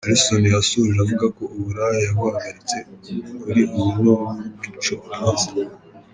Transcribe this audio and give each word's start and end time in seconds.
Alison 0.07 0.43
yasoje 0.55 0.97
avuga 1.03 1.25
ko 1.37 1.43
uburaya 1.57 1.99
yabuhagaritse, 2.07 2.77
kuri 3.41 3.61
ubu 3.79 3.89
ni 4.01 4.09
uw'imico 4.17 4.93
myiza. 5.07 5.49